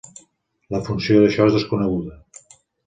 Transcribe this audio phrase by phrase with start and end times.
[0.75, 2.21] La funció d'això és desconeguda.